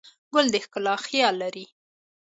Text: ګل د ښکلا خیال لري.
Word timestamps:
ګل 0.33 0.45
د 0.53 0.55
ښکلا 0.63 0.95
خیال 1.07 1.35
لري. 1.43 1.65